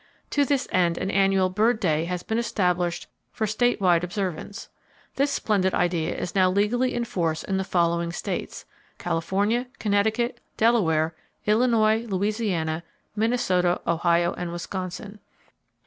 To 0.31 0.45
this 0.45 0.67
end, 0.71 0.97
an 0.97 1.11
annual 1.11 1.51
"Bird 1.51 1.79
Day" 1.79 2.05
has 2.05 2.23
been 2.23 2.39
established 2.39 3.05
for 3.31 3.45
state 3.45 3.79
wide 3.79 4.03
observance. 4.03 4.67
This 5.15 5.29
splendid 5.29 5.75
idea 5.75 6.15
is 6.15 6.33
now 6.33 6.49
legally 6.49 6.95
in 6.95 7.05
force 7.05 7.43
in 7.43 7.57
the 7.57 7.63
following 7.63 8.11
states: 8.11 8.65
California, 8.97 9.67
Connecticut, 9.77 10.39
Delaware, 10.57 11.15
Illinois, 11.45 12.01
Louisiana, 12.07 12.81
Minnesota, 13.15 13.79
Ohio 13.85 14.33
and 14.33 14.51
Wisconsin. 14.51 15.19